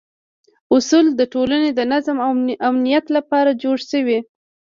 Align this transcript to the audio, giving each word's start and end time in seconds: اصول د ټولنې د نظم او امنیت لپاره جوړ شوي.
اصول 0.75 1.05
د 1.19 1.21
ټولنې 1.33 1.69
د 1.73 1.79
نظم 1.91 2.17
او 2.25 2.31
امنیت 2.69 3.05
لپاره 3.17 3.59
جوړ 3.63 3.77
شوي. 3.91 4.19